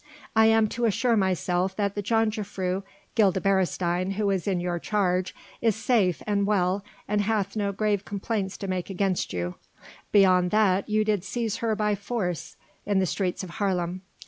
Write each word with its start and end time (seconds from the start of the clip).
"I 0.35 0.47
am 0.47 0.65
to 0.69 0.85
assure 0.85 1.15
myself 1.15 1.75
that 1.75 1.93
the 1.93 2.01
Jongejuffrouw 2.01 2.81
Gilda 3.13 3.39
Beresteyn, 3.39 4.13
who 4.13 4.31
is 4.31 4.47
in 4.47 4.59
your 4.59 4.79
charge, 4.79 5.35
is 5.61 5.75
safe 5.75 6.23
and 6.25 6.47
well 6.47 6.83
and 7.07 7.21
hath 7.21 7.55
no 7.55 7.71
grave 7.71 8.03
complaints 8.03 8.57
to 8.57 8.67
make 8.67 8.89
against 8.89 9.31
you, 9.31 9.57
beyond 10.11 10.49
that 10.49 10.89
you 10.89 11.05
did 11.05 11.23
seize 11.23 11.57
her 11.57 11.75
by 11.75 11.93
force 11.93 12.57
in 12.83 12.97
the 12.97 13.05
streets 13.05 13.43
of 13.43 13.51
Haarlem. 13.59 14.01